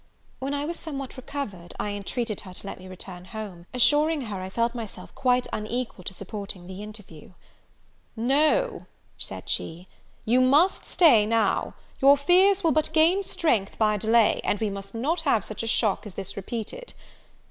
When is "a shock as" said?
15.61-16.15